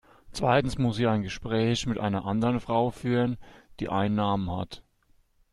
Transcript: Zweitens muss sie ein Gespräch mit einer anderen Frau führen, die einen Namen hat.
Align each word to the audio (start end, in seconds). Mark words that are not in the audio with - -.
Zweitens 0.31 0.79
muss 0.79 0.95
sie 0.95 1.05
ein 1.05 1.21
Gespräch 1.21 1.85
mit 1.85 1.99
einer 1.99 2.25
anderen 2.25 2.59
Frau 2.59 2.89
führen, 2.89 3.37
die 3.79 3.89
einen 3.89 4.15
Namen 4.15 4.49
hat. 4.49 4.81